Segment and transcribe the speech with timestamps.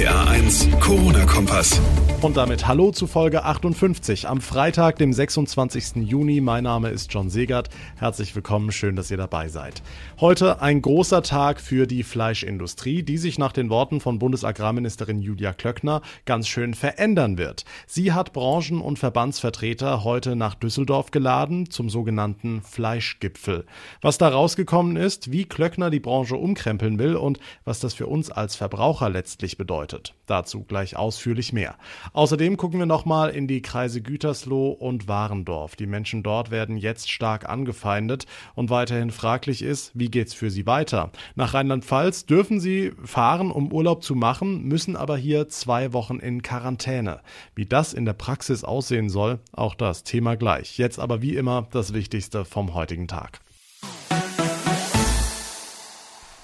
[0.00, 1.78] RPA 1, Corona-Kompass.
[2.22, 5.96] Und damit Hallo zu Folge 58 am Freitag, dem 26.
[6.06, 6.42] Juni.
[6.42, 7.70] Mein Name ist John Segert.
[7.96, 9.82] Herzlich willkommen, schön, dass ihr dabei seid.
[10.20, 15.54] Heute ein großer Tag für die Fleischindustrie, die sich nach den Worten von Bundesagrarministerin Julia
[15.54, 17.64] Klöckner ganz schön verändern wird.
[17.86, 23.64] Sie hat Branchen- und Verbandsvertreter heute nach Düsseldorf geladen zum sogenannten Fleischgipfel.
[24.02, 28.30] Was da rausgekommen ist, wie Klöckner die Branche umkrempeln will und was das für uns
[28.30, 29.89] als Verbraucher letztlich bedeutet.
[30.26, 31.76] Dazu gleich ausführlich mehr.
[32.12, 35.74] Außerdem gucken wir nochmal in die Kreise Gütersloh und Warendorf.
[35.74, 40.66] Die Menschen dort werden jetzt stark angefeindet und weiterhin fraglich ist, wie geht's für sie
[40.66, 41.10] weiter?
[41.34, 46.42] Nach Rheinland-Pfalz dürfen sie fahren, um Urlaub zu machen, müssen aber hier zwei Wochen in
[46.42, 47.20] Quarantäne.
[47.54, 50.78] Wie das in der Praxis aussehen soll, auch das Thema gleich.
[50.78, 53.40] Jetzt aber wie immer das Wichtigste vom heutigen Tag.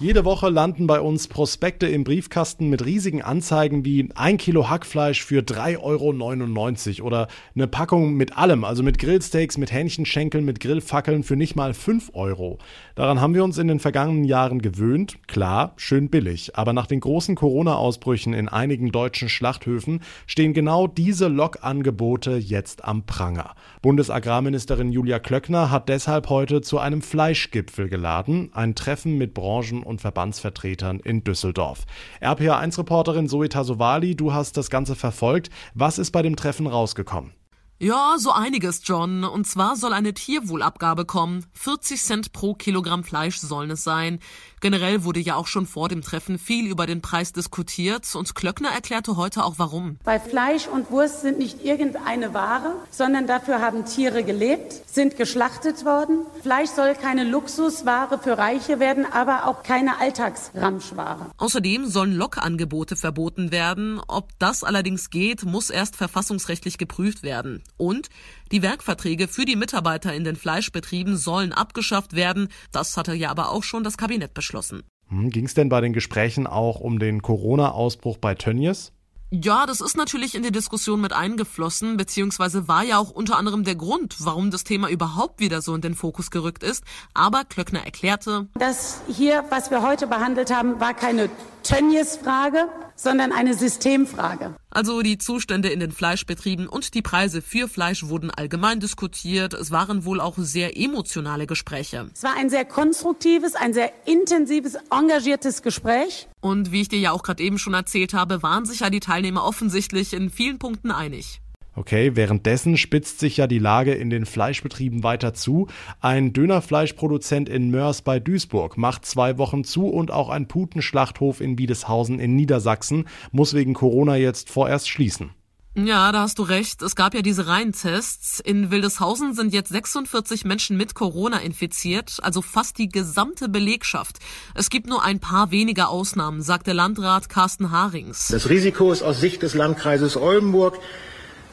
[0.00, 5.24] Jede Woche landen bei uns Prospekte im Briefkasten mit riesigen Anzeigen wie ein Kilo Hackfleisch
[5.24, 11.24] für 3,99 Euro oder eine Packung mit allem, also mit Grillsteaks, mit Hähnchenschenkeln, mit Grillfackeln
[11.24, 12.58] für nicht mal 5 Euro.
[12.94, 15.18] Daran haben wir uns in den vergangenen Jahren gewöhnt.
[15.26, 16.56] Klar, schön billig.
[16.56, 23.02] Aber nach den großen Corona-Ausbrüchen in einigen deutschen Schlachthöfen stehen genau diese Lokangebote jetzt am
[23.02, 23.56] Pranger.
[23.82, 30.00] Bundesagrarministerin Julia Klöckner hat deshalb heute zu einem Fleischgipfel geladen, ein Treffen mit Branchen und
[30.00, 31.84] Verbandsvertretern in Düsseldorf.
[32.20, 35.50] RPA1-Reporterin Zoe Tasovali, du hast das Ganze verfolgt.
[35.74, 37.37] Was ist bei dem Treffen rausgekommen?
[37.80, 39.22] Ja, so einiges, John.
[39.22, 41.46] Und zwar soll eine Tierwohlabgabe kommen.
[41.52, 44.18] 40 Cent pro Kilogramm Fleisch sollen es sein.
[44.60, 48.70] Generell wurde ja auch schon vor dem Treffen viel über den Preis diskutiert und Klöckner
[48.70, 49.96] erklärte heute auch warum.
[50.02, 55.84] Bei Fleisch und Wurst sind nicht irgendeine Ware, sondern dafür haben Tiere gelebt, sind geschlachtet
[55.84, 56.26] worden.
[56.42, 61.30] Fleisch soll keine Luxusware für Reiche werden, aber auch keine Alltagsramschware.
[61.36, 64.00] Außerdem sollen Lokangebote verboten werden.
[64.08, 67.62] Ob das allerdings geht, muss erst verfassungsrechtlich geprüft werden.
[67.76, 68.08] Und
[68.52, 72.48] die Werkverträge für die Mitarbeiter in den Fleischbetrieben sollen abgeschafft werden.
[72.72, 74.82] Das hatte ja aber auch schon das Kabinett beschlossen.
[75.08, 78.92] Hm, Ging es denn bei den Gesprächen auch um den Corona-Ausbruch bei Tönnies?
[79.30, 83.62] Ja, das ist natürlich in die Diskussion mit eingeflossen, beziehungsweise war ja auch unter anderem
[83.62, 86.82] der Grund, warum das Thema überhaupt wieder so in den Fokus gerückt ist.
[87.12, 91.28] Aber Klöckner erklärte, Das hier, was wir heute behandelt haben, war keine
[91.68, 94.54] Tönnies-Frage, sondern eine Systemfrage.
[94.70, 99.52] Also die Zustände in den Fleischbetrieben und die Preise für Fleisch wurden allgemein diskutiert.
[99.52, 102.08] Es waren wohl auch sehr emotionale Gespräche.
[102.14, 106.26] Es war ein sehr konstruktives, ein sehr intensives, engagiertes Gespräch.
[106.40, 109.00] Und wie ich dir ja auch gerade eben schon erzählt habe, waren sich ja die
[109.00, 111.42] Teilnehmer offensichtlich in vielen Punkten einig.
[111.78, 115.68] Okay, währenddessen spitzt sich ja die Lage in den Fleischbetrieben weiter zu.
[116.00, 121.54] Ein Dönerfleischproduzent in Mörs bei Duisburg macht zwei Wochen zu und auch ein Putenschlachthof in
[121.54, 125.30] Biedeshausen in Niedersachsen muss wegen Corona jetzt vorerst schließen.
[125.76, 126.82] Ja, da hast du recht.
[126.82, 128.40] Es gab ja diese Reihentests.
[128.40, 134.16] In Wildeshausen sind jetzt 46 Menschen mit Corona infiziert, also fast die gesamte Belegschaft.
[134.56, 138.26] Es gibt nur ein paar wenige Ausnahmen, sagt der Landrat Carsten Harings.
[138.26, 140.80] Das Risiko ist aus Sicht des Landkreises Oldenburg,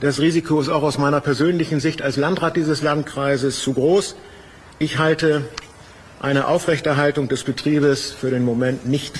[0.00, 4.16] das Risiko ist auch aus meiner persönlichen Sicht als Landrat dieses Landkreises zu groß.
[4.78, 5.48] Ich halte
[6.20, 9.18] eine Aufrechterhaltung des Betriebes für den Moment nicht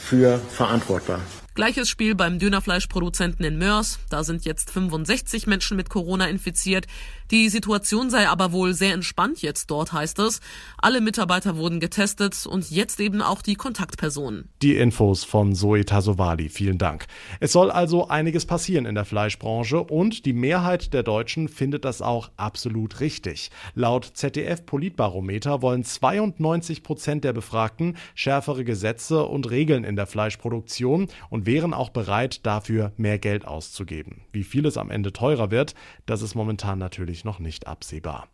[0.00, 1.20] für verantwortbar.
[1.58, 3.98] Gleiches Spiel beim Dönerfleischproduzenten in Mörs.
[4.10, 6.86] Da sind jetzt 65 Menschen mit Corona infiziert.
[7.32, 10.40] Die Situation sei aber wohl sehr entspannt jetzt dort, heißt es.
[10.78, 14.48] Alle Mitarbeiter wurden getestet und jetzt eben auch die Kontaktpersonen.
[14.62, 17.06] Die Infos von Zoe Tasovali, vielen Dank.
[17.40, 22.02] Es soll also einiges passieren in der Fleischbranche und die Mehrheit der Deutschen findet das
[22.02, 23.50] auch absolut richtig.
[23.74, 31.08] Laut ZDF Politbarometer wollen 92 Prozent der Befragten schärfere Gesetze und Regeln in der Fleischproduktion
[31.30, 34.20] und wären auch bereit, dafür mehr Geld auszugeben.
[34.32, 38.28] Wie viel es am Ende teurer wird, das ist momentan natürlich noch nicht absehbar.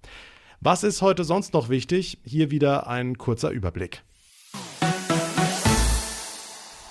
[0.61, 2.19] Was ist heute sonst noch wichtig?
[2.25, 4.03] Hier wieder ein kurzer Überblick.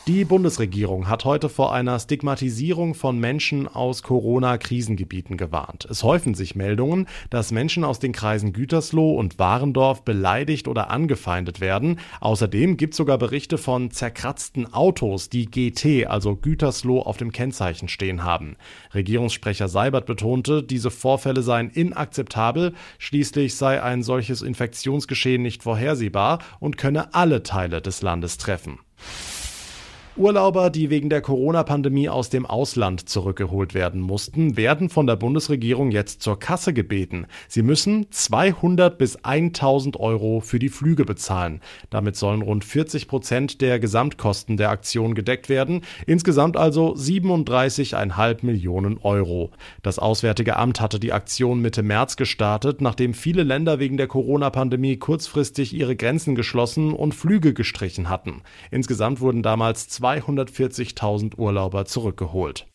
[0.05, 5.87] Die Bundesregierung hat heute vor einer Stigmatisierung von Menschen aus Corona-Krisengebieten gewarnt.
[5.89, 11.61] Es häufen sich Meldungen, dass Menschen aus den Kreisen Gütersloh und Warendorf beleidigt oder angefeindet
[11.61, 12.01] werden.
[12.19, 17.87] Außerdem gibt es sogar Berichte von zerkratzten Autos, die GT, also Gütersloh, auf dem Kennzeichen
[17.87, 18.57] stehen haben.
[18.93, 22.73] Regierungssprecher Seibert betonte, diese Vorfälle seien inakzeptabel.
[22.97, 28.79] Schließlich sei ein solches Infektionsgeschehen nicht vorhersehbar und könne alle Teile des Landes treffen.
[30.15, 35.89] Urlauber, die wegen der Corona-Pandemie aus dem Ausland zurückgeholt werden mussten, werden von der Bundesregierung
[35.89, 37.25] jetzt zur Kasse gebeten.
[37.47, 41.61] Sie müssen 200 bis 1000 Euro für die Flüge bezahlen.
[41.89, 45.81] Damit sollen rund 40 Prozent der Gesamtkosten der Aktion gedeckt werden.
[46.05, 49.49] Insgesamt also 37,5 Millionen Euro.
[49.81, 54.97] Das Auswärtige Amt hatte die Aktion Mitte März gestartet, nachdem viele Länder wegen der Corona-Pandemie
[54.97, 58.43] kurzfristig ihre Grenzen geschlossen und Flüge gestrichen hatten.
[58.69, 62.67] Insgesamt wurden damals 240.000 Urlauber zurückgeholt.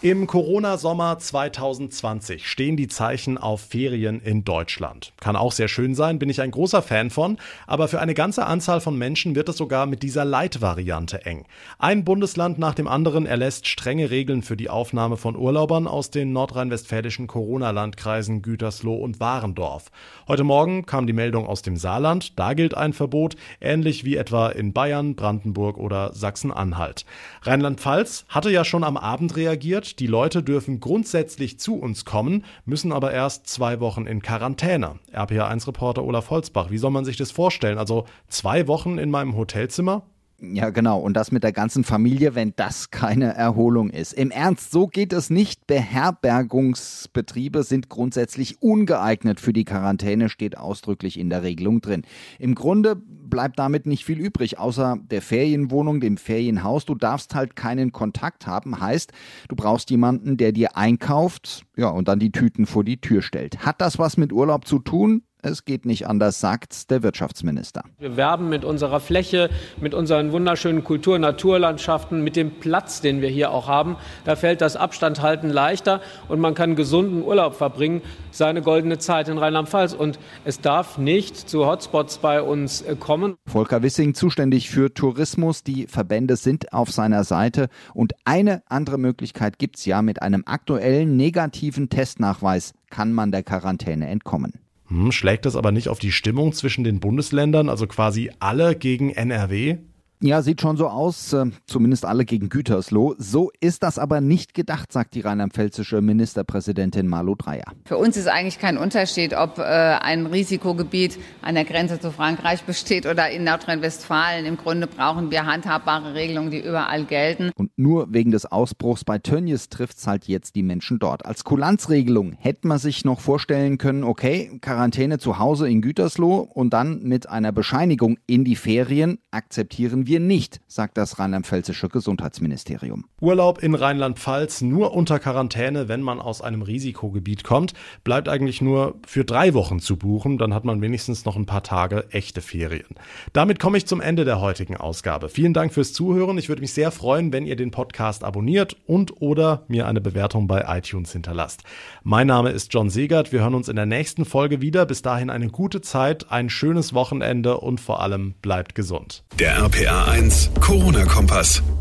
[0.00, 5.12] Im Corona-Sommer 2020 stehen die Zeichen auf Ferien in Deutschland.
[5.18, 7.36] Kann auch sehr schön sein, bin ich ein großer Fan von,
[7.66, 11.46] aber für eine ganze Anzahl von Menschen wird es sogar mit dieser Leitvariante eng.
[11.80, 16.32] Ein Bundesland nach dem anderen erlässt strenge Regeln für die Aufnahme von Urlaubern aus den
[16.32, 19.90] nordrhein-westfälischen Corona-Landkreisen Gütersloh und Warendorf.
[20.28, 24.50] Heute Morgen kam die Meldung aus dem Saarland, da gilt ein Verbot, ähnlich wie etwa
[24.50, 27.04] in Bayern, Brandenburg oder Sachsen-Anhalt.
[27.42, 32.92] Rheinland-Pfalz hatte ja schon am Abend reagiert, die Leute dürfen grundsätzlich zu uns kommen, müssen
[32.92, 34.98] aber erst zwei Wochen in Quarantäne.
[35.12, 37.78] RPA1-Reporter Olaf Holzbach, wie soll man sich das vorstellen?
[37.78, 40.02] Also zwei Wochen in meinem Hotelzimmer?
[40.40, 41.00] Ja, genau.
[41.00, 44.12] Und das mit der ganzen Familie, wenn das keine Erholung ist.
[44.12, 45.66] Im Ernst, so geht es nicht.
[45.66, 52.02] Beherbergungsbetriebe sind grundsätzlich ungeeignet für die Quarantäne, steht ausdrücklich in der Regelung drin.
[52.38, 56.84] Im Grunde bleibt damit nicht viel übrig, außer der Ferienwohnung, dem Ferienhaus.
[56.84, 58.80] Du darfst halt keinen Kontakt haben.
[58.80, 59.12] Heißt,
[59.48, 63.66] du brauchst jemanden, der dir einkauft, ja, und dann die Tüten vor die Tür stellt.
[63.66, 65.24] Hat das was mit Urlaub zu tun?
[65.40, 67.82] Es geht nicht anders, sagt der Wirtschaftsminister.
[67.98, 69.50] Wir werben mit unserer Fläche,
[69.80, 73.96] mit unseren wunderschönen Kultur- Naturlandschaften, mit dem Platz, den wir hier auch haben.
[74.24, 78.02] Da fällt das Abstandhalten leichter und man kann gesunden Urlaub verbringen,
[78.32, 79.94] seine goldene Zeit in Rheinland-Pfalz.
[79.94, 83.36] Und es darf nicht zu Hotspots bei uns äh, kommen.
[83.46, 85.62] Volker Wissing, zuständig für Tourismus.
[85.62, 87.68] Die Verbände sind auf seiner Seite.
[87.94, 90.02] Und eine andere Möglichkeit gibt es ja.
[90.02, 94.52] Mit einem aktuellen negativen Testnachweis kann man der Quarantäne entkommen.
[94.88, 99.10] Hm, schlägt das aber nicht auf die Stimmung zwischen den Bundesländern, also quasi alle gegen
[99.10, 99.78] NRW?
[100.20, 103.14] Ja, sieht schon so aus, äh, zumindest alle gegen Gütersloh.
[103.18, 107.72] So ist das aber nicht gedacht, sagt die rheinland-pfälzische Ministerpräsidentin Malu Dreyer.
[107.84, 112.64] Für uns ist eigentlich kein Unterschied, ob äh, ein Risikogebiet an der Grenze zu Frankreich
[112.64, 114.44] besteht oder in Nordrhein-Westfalen.
[114.44, 117.52] Im Grunde brauchen wir handhabbare Regelungen, die überall gelten.
[117.54, 121.26] Und nur wegen des Ausbruchs bei Tönnies trifft es halt jetzt die Menschen dort.
[121.26, 126.72] Als Kulanzregelung hätte man sich noch vorstellen können, okay, Quarantäne zu Hause in Gütersloh und
[126.72, 133.04] dann mit einer Bescheinigung in die Ferien akzeptieren wir nicht, sagt das rheinland-pfälzische Gesundheitsministerium.
[133.20, 137.74] Urlaub in Rheinland-Pfalz nur unter Quarantäne, wenn man aus einem Risikogebiet kommt,
[138.04, 140.38] bleibt eigentlich nur für drei Wochen zu buchen.
[140.38, 142.86] Dann hat man wenigstens noch ein paar Tage echte Ferien.
[143.34, 145.28] Damit komme ich zum Ende der heutigen Ausgabe.
[145.28, 146.38] Vielen Dank fürs Zuhören.
[146.38, 150.46] Ich würde mich sehr freuen, wenn ihr den Podcast abonniert und oder mir eine Bewertung
[150.46, 151.64] bei iTunes hinterlasst.
[152.02, 153.30] Mein Name ist John Segert.
[153.30, 154.86] Wir hören uns in der nächsten Folge wieder.
[154.86, 159.22] Bis dahin eine gute Zeit, ein schönes Wochenende und vor allem bleibt gesund.
[159.38, 161.77] Der RPA 1 Corona-Kompass.